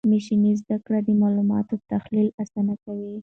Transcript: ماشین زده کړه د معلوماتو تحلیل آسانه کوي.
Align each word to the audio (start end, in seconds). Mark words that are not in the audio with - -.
ماشین 0.11 0.43
زده 0.61 0.77
کړه 0.85 0.99
د 1.03 1.09
معلوماتو 1.21 1.75
تحلیل 1.91 2.27
آسانه 2.41 2.73
کوي. 2.83 3.13